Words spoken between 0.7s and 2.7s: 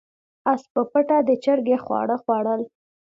په پټه د چرګې خواړه خوړل.